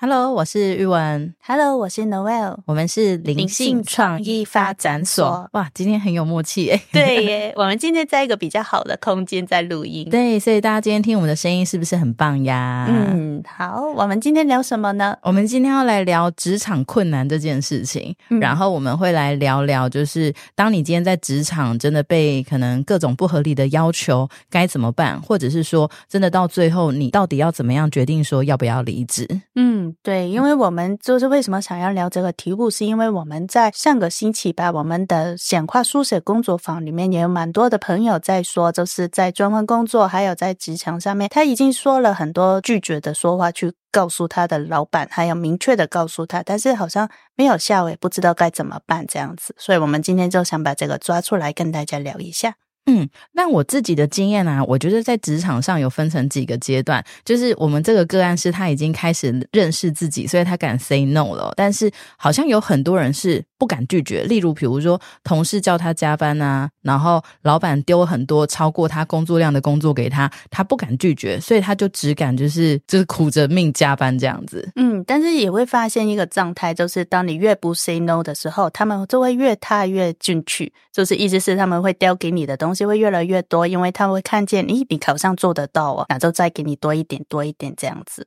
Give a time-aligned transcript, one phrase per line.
[0.00, 1.34] Hello，我是玉文。
[1.44, 2.56] Hello，我是 Noel。
[2.66, 5.50] 我们是灵性创意发展所。
[5.54, 6.80] 哇，今天很有默契耶。
[6.92, 10.06] 对耶，我们今天在一个比较好的空间在录音。
[10.10, 12.86] 对，所以大家今天听我们的声音是不是很棒呀？
[12.88, 15.16] 嗯，好，我们今天聊什么呢？
[15.20, 25.20] 我们今天要来聊职场困难这件事情，嗯然后我们会来聊聊，就是当你今天在职场真的被可能各种不合理的要求，该怎么办？
[25.20, 29.26] 或者是说，真的到最后，你到底要怎么样决定说要不要离职？
[29.56, 43.72] 嗯，对，因为我们就是为什么想要聊这个题目，是因为我们在上个星期吧，我们的显化书写工作坊里面也有蛮多的朋友在说，就是在专门工作还有在职场上面，他已经说了很多拒绝的说话去。
[43.90, 52.56] 告诉他的老板，还有明确的告诉他，但是好像没有下尾，不知道该怎么办这样子，所以我们今天就想把这个抓出来跟大家聊一下。
[52.88, 61.52] 嗯，那我自己的经验啊，我觉得在职场上有分成几个阶段，就是我们这个个案是他已经开始认识自己，所以他敢 say no 了。
[61.54, 74.66] 但是好像有很多人是不敢拒绝，例如比如说同事叫他加班啊，然后老板丢很多超过他工作量的工作给他，他不敢拒绝，所以他就只敢就是就是苦着命加班这样子。
[74.76, 88.26] 嗯，但是也会发现一个状态，就是当你越不 say no 的时候，他们就会越踏越进去，就是意思是他们会叼给你的东西会越来越多，因为他会看见，咦，你好像做得到哦，那就再给你多一点，多一点这样子。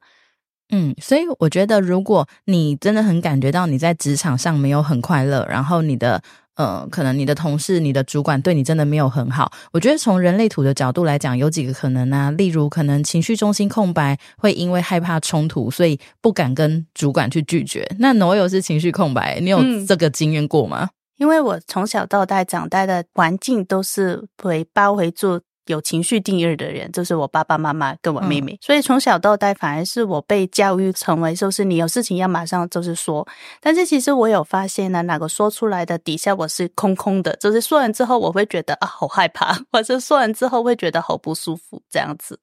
[0.74, 6.24] 嗯，所以我觉得，如果你真的很感觉到你在职场上没有很快乐，然后你的
[6.56, 17.86] 呃，可能你的同事、你的主管对你真的没有很好，我觉得从人类图的角度来讲，有几个可能啊，例如可能情绪中心空白，会因为害怕冲突，所以不敢跟主管去拒绝。
[18.00, 20.90] 那 Noel 是情绪空白，你有嗯这个经验过吗？
[21.22, 33.26] 因为我从小到大长大的环境都是会包围住有情绪定义的人，就是我爸爸妈妈跟我妹妹，所以从小到大反而是我被教育成为就是你有事情要马上就是说，
[33.60, 42.40] 但是其实我有发现呢，哪个说出来的底下我是空空的，就是说完之后我会觉得啊好害怕，或者说完之后会觉得好不舒服这样子。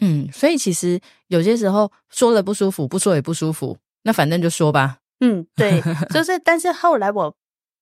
[0.00, 4.98] 嗯，所以其实有些时候说了不舒服，不说也不舒服，那反正就说吧。
[5.20, 7.34] 嗯，对， 就是，但是后来我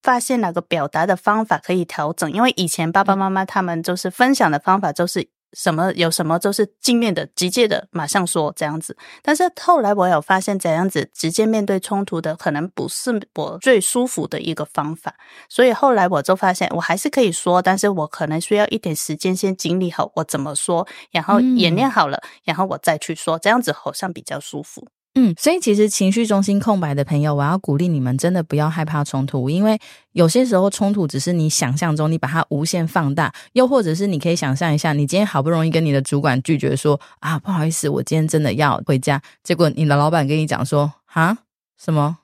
[0.07, 15.13] 发现哪个表达的方法可以调整，因为以前爸爸妈妈他们就是分享的方法就是什么有什么就是镜面的、直接的马上说这样子，但是后来我有发现这样子直接面对冲突的可能不是我最舒服的一个方法，
[15.49, 24.87] 所以后来我就发现我还是可以说，但是我可能需要一点时间先整理好我怎么说，然后演练好了，然后我再去说，这样子好像比较舒服。
[25.19, 29.79] 嗯，所以其实情绪中心空白的朋友，我要鼓励你们，真的不要害怕冲突，因为
[30.13, 41.39] 有些时候冲突只是你想象中，你把它无限放大，又或者是你可以想象一下，你今天好不容易跟你的主管拒绝说啊，不好意思，我今天真的要回家，结果你的老板跟你讲说啊，
[41.83, 42.19] 什么？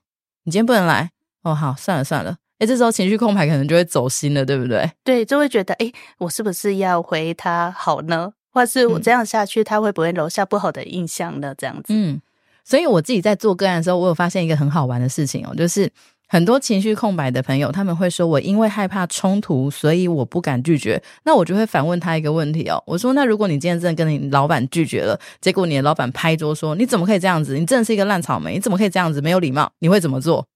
[0.44, 1.10] 你今天不能来？
[1.44, 2.36] 哦，好，算了算了。
[2.58, 4.91] 哎，这时候情绪空白可能就会走心了，对不对？
[5.02, 8.32] 对，就会觉得，哎，我是不是要回他好呢？
[8.52, 11.54] 或是我这样下去，他会不会留下不好的印象呢？
[11.56, 12.20] 这样子，嗯，
[12.64, 15.90] 所以我自己在做个案的时候，我有发现一个很好玩的事情哦，就是
[16.28, 21.02] 很多情绪空白的朋友，他们会说我因为害怕冲突，所以我不敢拒绝。
[21.24, 27.58] 那我就会反问他一个问题哦，我说那如果你今天真的跟你老板拒绝了，结果你的老板拍桌说你怎么可以这样子？
[27.58, 29.20] 你真的是一个烂草莓，你怎么可以这样子？
[29.20, 30.46] 没有礼貌，你会怎么做？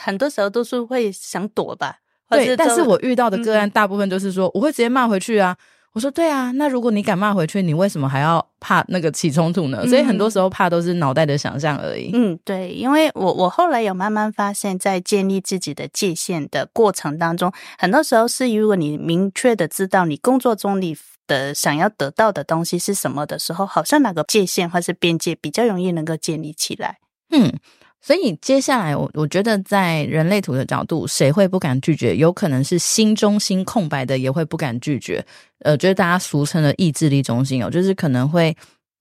[0.00, 1.96] 很多时候都是会想躲吧。
[2.30, 5.56] 对，但是我遇到的个案大部分就是说，我会直接骂回去啊。
[5.94, 9.86] 我说对啊，那如果你敢骂回去，你为什么还要怕那个起冲突呢？
[9.86, 12.10] 所以很多时候怕都是脑袋的想象而已。
[12.12, 20.96] 嗯，对，因为我我后来有慢慢发现，在建立自己的界限的过程当中，很多时候是如果你明确的知道你工作中你
[21.28, 26.98] 的想要得到的东西是什么的时候，好像哪个界限或是边界比较容易能够建立起来。
[27.30, 27.52] 嗯，
[28.04, 32.14] 所以接下来我我觉得在人类图的角度，谁会不敢拒绝？
[32.14, 35.24] 有可能是心中心空白的也会不敢拒绝。
[35.60, 38.54] 呃，就是大家俗称的意志力中心哦，就是可能会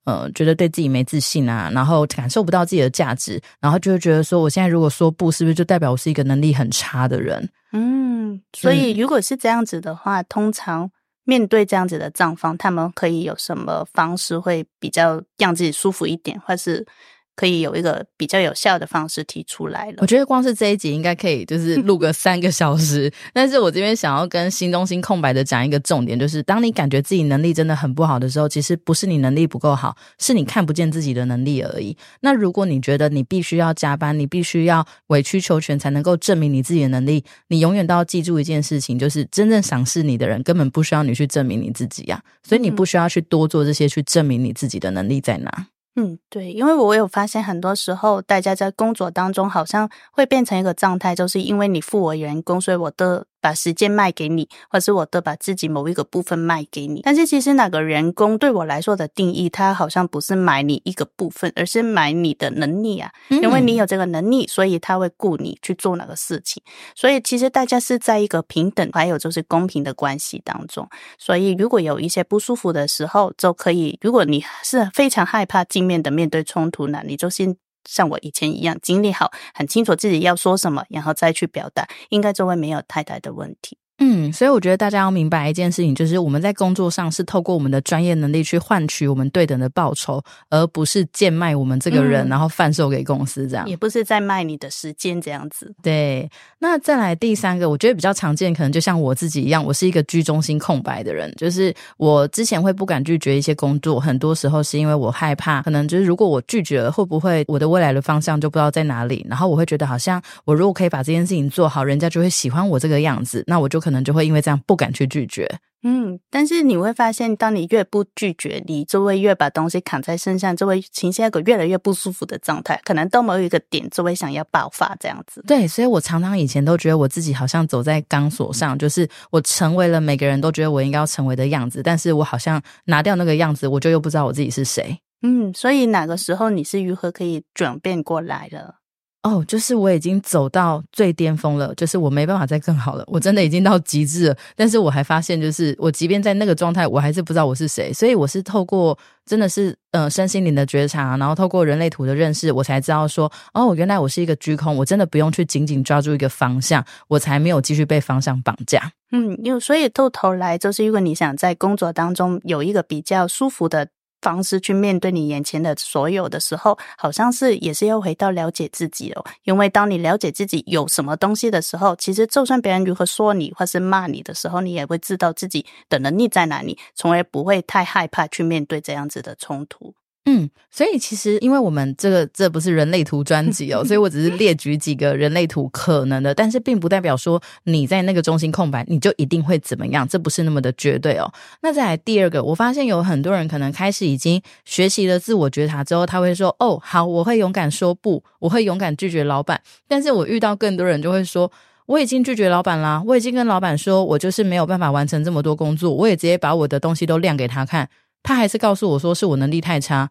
[0.06, 7.50] 呃觉得对自己没自信啊，然后感受不到自己的价值，然后就会觉得说，我现在如果说不，是不是就代表我是一个能力很差的人？
[7.74, 10.90] 嗯，所以如果是这样子的话，通常
[11.26, 16.86] 面对这样子的状况，他们可以有什么方式会比较让自己舒服一点，或是
[17.36, 20.06] 可以有一个比较有效的方式提出来了我。
[20.06, 31.98] 觉得光是这一集应该可以就是录个 三个小时，但是我这边想要跟新中心空白的讲一个重点，就是当你感觉自己能力真的很不好的时候，其实不是你能力不够好，是你看不见自己的能力而已。
[32.22, 45.68] 那如果你觉得你必须要加班，你必须要委曲求全才能够证明你自己的能力，你永远都要记住一件事情，就是真正赏识你的人根本不需要你去证明你自己呀、所以你不需要去多做这些去证明你自己的能力在哪。
[45.96, 57.02] 嗯，对，因为我有发现，很多时候大家在工作当中好像会变成一个状态，就是因为你付我员工，所以我的把时间卖给你，或是我都把自己某一个部分卖给你。
[57.04, 63.12] 但是其实那个人工对我来说的定义，它好像不是买你一个部分，而是买你的能力啊。
[63.30, 66.64] 因为你有这个能力，所以他会雇你去做那个事情。
[66.96, 70.90] 所以其实大家是在一个平等还有就是公平的关系当中。
[71.20, 75.84] 所以如果有一些不舒服的时候，就可以，如果你是非常害怕镜。
[75.84, 83.78] 面的面对冲突呢，你就先像我以前一样，经历好，很清楚自己要说什么，然后再去表达，应该就会没有太大的问题。
[84.00, 93.70] 嗯，所以我觉得大家要明白一件事情，就是我们在工作上是透过我们的专业能力去换取我们对等的报酬，而不是贱卖我们这个人，然后贩售给公司这样。
[93.70, 95.74] 也不是在卖你的时间这样子。
[95.84, 96.30] 对，
[96.60, 109.26] 那再来第三个，我觉得比较常见，可能就像我自己一样，我是一个居中心空白的人，就是我之前会不敢拒绝一些工作，很多时候是因为我害怕，可能就是如果我拒绝了，会不会我的未来的方向就不知道在哪里？
[109.30, 115.46] 然后我会觉得好像我如果可以把这件事情做好，人家就会喜欢我这个样子，那我就可能就会因为这样不敢去拒绝，
[115.82, 125.44] 嗯，但是你会发现，当你越不拒绝，你就会越把东西扛在身上，就会呈现一个越来越不舒服的状态，可能到某一个点就会想要爆发这样子。
[125.46, 134.98] 对，所以我常常以前都觉得我自己好像走在钢索上，就是我成为了每个人都觉得我应该要成为的样子，但是我好像拿掉那个样子，我就又不知道我自己是谁。
[135.22, 138.76] 嗯，所以哪个时候你是如何可以转变过来的？
[139.24, 144.38] 哦，就是我已经走到最巅峰了，就是我没办法再更好了，我真的已经到极致了。
[144.54, 147.94] 但是我还发现，就是我即便在那个状态，我还是不知道我是谁。
[147.94, 158.92] 所以我是透过真的是呃身心灵的觉察，然后透过人类图的认识，我才知道说，哦，原来我是一个居空，我真的不用去紧紧抓住一个方向，我才没有继续被方向绑架。
[159.14, 163.88] 嗯，因为所以到头来，就是如果你想在工作当中有一个比较舒服的。
[164.24, 169.24] 方式去面对你眼前的所有的时候，好像是也是要回到了解自己哦。
[169.44, 179.94] 因为当你了解自己有什么东西的时候，其实就算别人如何说你或是骂你的时候，你也会知道自己的能力在哪里，从而不会太害怕去面对这样子的冲突。
[180.26, 191.30] 嗯，所以其实因为我们这个这不是人类图专辑哦， 所以我只是列举几个人类图可能的，但是并不代表说你在那个中心空白你就一定会怎么样，这不是那么的绝对哦。
[191.62, 201.52] 那再来第二个，我发现有很多人可能开始已经学习了自我觉察之后，他会说：“哦，好，我会勇敢说不，我会勇敢拒绝老板。”但是我遇到更多人就会说
[201.86, 207.90] ：“我已经拒绝老板啦，我已经跟老板说我就是没有办法完成这么多工作，我也直接把我的东西都亮给他看。”
[208.24, 210.10] 他还是告诉我说是我能力太差，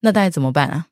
[0.00, 0.86] 那大概怎么办啊？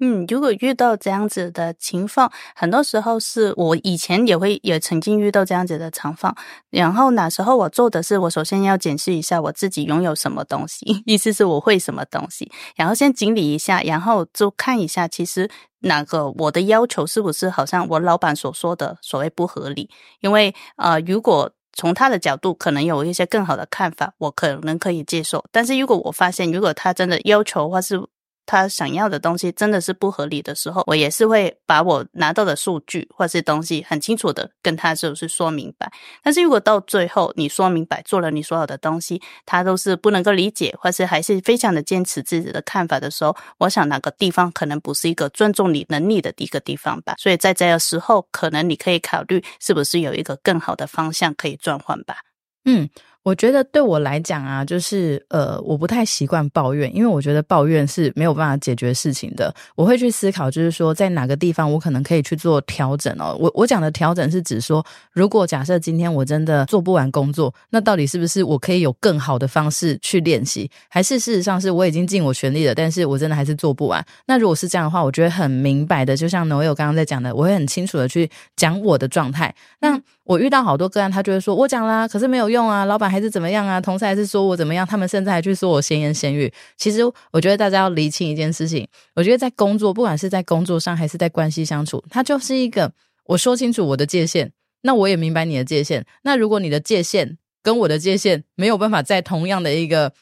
[0.00, 6.36] 嗯，如果遇到这样子的情况，很多时候是我以前也会也曾经遇到这样子的情况。
[6.70, 15.50] 然后那时候我做的是，我首先要检视一下我自己拥有什么东西， 意思是我会什么东西，然后先整理一下，然后就看一下，其实
[15.80, 19.90] 哪个我的要求是不是好像我老板所说的所谓不合理？
[20.20, 25.44] 因为呃，如果从他的角度，可能有一些更好的看法，我可能可以接受。
[25.52, 28.04] 但是如果我发现，如果他真的要求或是，
[28.48, 35.92] 他想要的东西真的是不合理的时候，我也是会把我拿到的数据或是东西很清楚的跟他就是说明白。
[36.22, 47.16] 但是如果到最后你说明白做了你所有的东西，他都是不能够理解，或是还是非常的坚持自己的看法的时候，我想哪个地方可能不是一个尊重你能力的一个地方吧。
[47.18, 52.16] 所以在这个时候，可能你可以考虑是不是有一个更好的方向可以转换吧。
[52.64, 52.88] 嗯。
[53.24, 59.54] 我觉得对我来讲啊，就是呃，我不太习惯抱怨，因为我觉得抱怨是没有办法解决事情的。
[59.76, 63.36] 我会去思考，就是说在哪个地方我可能可以去做调整哦。
[63.38, 70.70] 我我讲的调整是指说，如果假设今天我真的做不完工作，那到底是不是我可以有更好的方式去练习？
[70.88, 74.02] 还是事实上是我已经尽我全力了，但是我真的还是做不完？
[74.26, 79.54] 那如果是这样的话，我觉得很明白的，就像我有刚刚在讲的，我会很清楚的去讲我的状态。
[79.80, 87.00] 那我遇到好多个案，他就会说：“我讲啦，可是没有用啊，老板还是怎么样啊，同事还是说我怎么样，他们甚至还去说我闲言闲语。”其实
[87.32, 92.92] 我觉得大家要理清一件事情，我觉得在工作，不管是在工作上还是在关系相处，它就是一个
[93.24, 96.04] 我说清楚我的界限，那我也明白你的界限。
[96.22, 100.12] 那如果你的界限跟我的界限没有办法在同样的一个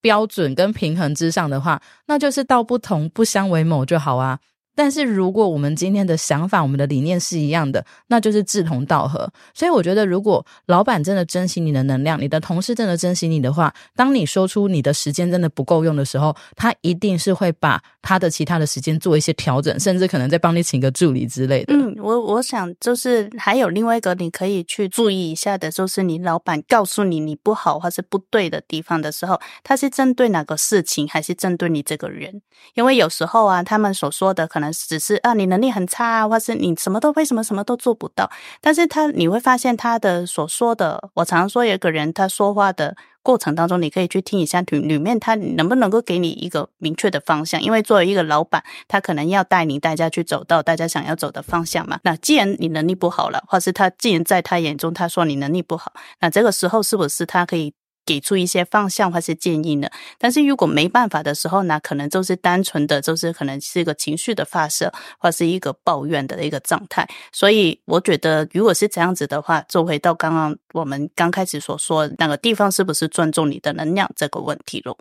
[0.00, 4.38] 标准跟平衡之上的话，那就是道不同不相为谋就好啊。
[4.76, 9.28] 但是如果我们今天的想法、我们的理念是一样的，那就是志同道合。
[9.54, 21.72] 所以我觉得，如果老板真的珍惜你的能量，你的同事真的珍惜你的话，当你说出你的时间真的不够用的时候，他一定是会把他的其他的时间做一些调整，甚至可能再帮你请个助理之类的。
[21.72, 32.42] 嗯，我我想就是还有另外一个你可以去注意一下的，就是你老板告诉你你不好或是不对的地方的时候，他是针对哪个事情，还是针对你这个人？
[32.74, 34.65] 因为有时候啊，他们所说的可能。
[34.72, 38.30] 只是啊，你能力很差啊，或是你什么都为什么什么都做不到？
[38.60, 47.60] 但是他你会发现他的所说的，我常说有个人他说话的过程当中，你可以去听一下里里面他能不能够给你一个明确的方向？
[47.60, 51.98] 因为作为一个老板，他可能要带领大家去走到大家想要走的方向嘛。
[52.02, 57.74] 那既然你能力不好了，或是他既然在他眼中他说你能力不好，那这个时候是不是他可以？
[58.06, 59.88] 给出一些方向或是建议呢？
[60.16, 67.06] 但是如果没办法的时候呢，可能就是单纯的，就是可能是一个情绪的发射，或是一个抱怨的一个状态。
[67.32, 74.96] 所以我觉得，如果是这样子的话，就回到刚刚我们刚开始所说那个地方，是不是尊重你的能量这个问题咯？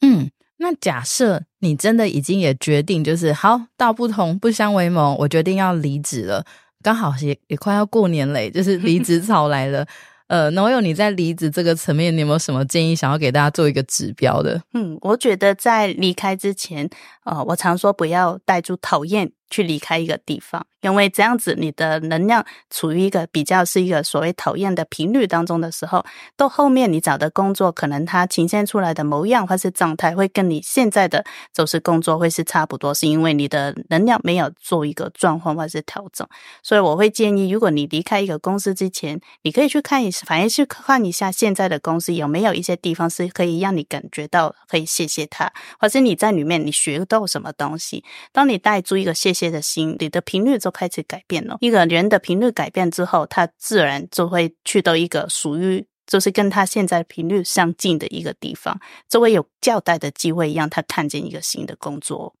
[0.00, 6.44] 嗯，那假设你真的已经也决定，就是好道不同不相为谋，我决定要离职了，
[6.82, 9.86] 刚好也也快要过年嘞，就是离职潮来了。
[10.28, 14.62] 呃，农友，你在离职这个层面，你有没有什么建议想要给大家做一个指标的？
[14.74, 16.88] 嗯，我觉得在离开之前，
[17.24, 19.32] 呃，我常说不要带住讨厌。
[19.50, 26.04] 去离开一个地方，因为这样子你的能量处于一个比较是一个所谓讨厌的频率当中的时候，
[26.36, 31.24] 到后面你找的工作，可能它呈现出来的模样或是状态，会跟你现在的
[31.54, 36.28] 就是工作会是差不多，是因为你的能量没有做一个转换或是调整。
[36.62, 45.50] 所以我会建议，如果你离开一个公司之前，你可以去看一，反正去看一下现在的公司有没有一些地方是可以让你感觉到可以谢谢他，
[45.80, 48.04] 或是你在里面你学到什么东西。
[48.30, 49.37] 当你带出一个谢。
[49.38, 51.56] 些的心，你的频率就开始改变了。
[51.60, 62.34] 一个人的频率改变之后，他自然就会去到一个属于就是跟他现在频率相近的一个地方，就会有较大的机会，让他看见一个新的工作。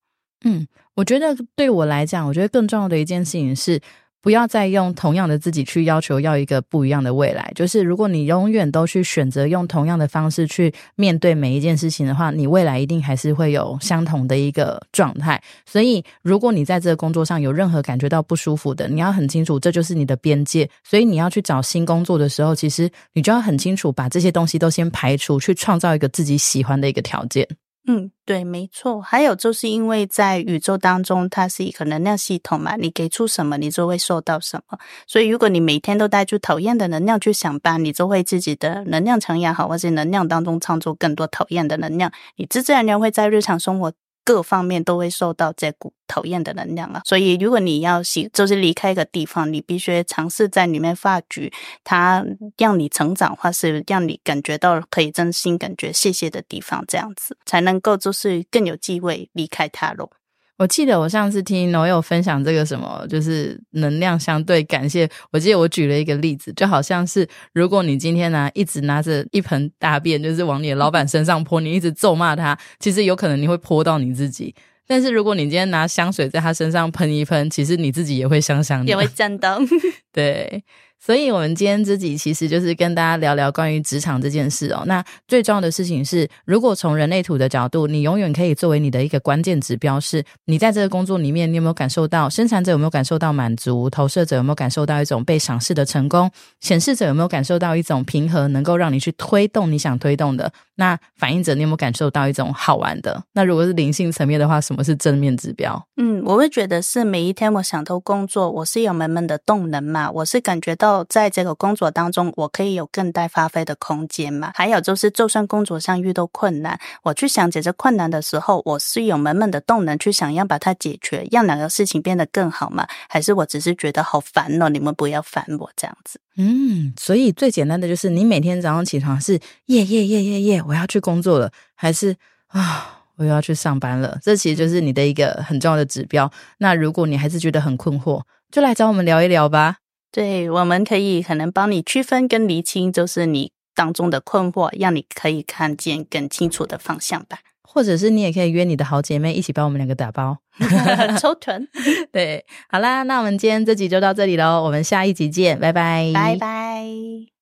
[0.44, 3.80] 嗯，我觉得对我来讲，我觉得更重要的一件事情是。
[4.20, 7.50] 不要再用同样的自己去要求要一个不一样的未来。
[7.54, 15.40] 就是如果你永远都去选择用同样的方式去面对每一件事情的话，你未来一定还是会有相同的一个状态。
[15.64, 20.68] 所以，如果你在这个工作上有任何感觉到不舒服的，你要很清楚这就是你的边界。
[20.82, 27.46] 所以，你要去找新工作的时候，其实你就要很清楚把这些东西都先排除，去创造一个自己喜欢的一个条件。
[27.90, 29.00] 嗯，对，没错。
[29.00, 34.78] 还有就是因为在宇宙当中，它是一个能量系统嘛，你给出什么，你就会受到什么。
[35.06, 43.90] 所以，如果你每天都带出讨厌的能量去想办，你就会自己的能量场也好，或是能量当中创作更多讨厌的能量，你自自然然会在日常生活。
[44.28, 51.50] 各方面都会受到这股讨厌的能量啊，所以如果你要喜，就是离开一个地方，你必须尝试在里面发掘
[51.82, 52.22] 它
[52.58, 60.10] 让你成长，或是让你感觉到可以真心感觉谢谢的地方，这样子才能够就是更有机会离开它喽。
[60.58, 65.08] 我记得我上次听农友分享这个什么，就是能量相对感谢。
[65.30, 74.52] 我记得我举了一个例子，就好像是如果你今天呢一直拿着一盆大便，就是往你的老板身上泼，你一直咒骂他，其实有可能你会泼到你自己。
[74.86, 79.64] 但是如果你今天拿香水在他身上喷一喷，其实你自己也会香香的，也会震动。
[80.12, 80.64] 对。
[81.00, 84.82] 所以，我们今天自己其实就是跟大家聊聊关于职场这件事哦。
[84.86, 100.52] 那最重要的事情是，如果从人类图的角度，你永远可以作为你的一个关键指标，是你在这个工作里面，你有没有感受到生产者有没有感受到满足，投射者有没有感受到一种被赏识的成功，显示者有没有感受到一种平和，能够让你去推动你想推动的。
[100.74, 103.20] 那反应者，你有没有感受到一种好玩的？
[103.32, 105.80] 那如果是灵性层面的话，什么是正面指标？
[105.96, 114.52] 嗯，我会觉得是每一天我想偷工作，我是有满满的动能嘛，我是感觉到在这个工作当中，我可以有更大发挥的空间嘛。
[114.54, 122.86] 还有就是，就算工作上遇到困难，我去想解决困难的时候，我是有满满的动能去想要把它解决，让两个事情变得更好嘛？
[123.08, 124.68] 还是我只是觉得好烦哦？
[124.68, 126.20] 你们不要烦我这样子。
[126.36, 129.34] 嗯，所以最简单的就是，你每天早上起床是
[129.66, 132.14] 耶耶耶耶耶，我要去工作了，还是
[132.48, 134.18] 啊，我又要去上班了？
[134.22, 136.30] 这其实就是你的一个很重要的指标。
[136.58, 139.78] 那如果你还是觉得很困惑，就来找我们聊一聊吧。
[140.10, 147.38] 对，我们可以可能帮你区分跟厘清，就是你当中的困惑，让你可以看见更清楚的方向吧。
[147.62, 150.38] 或者是你也可以约你的好姐妹一起帮我们两个打包
[151.20, 151.68] 抽臀。
[152.10, 157.37] 对，好啦，那我们今天这集就到这里喽，我们下一集见，拜拜，拜拜。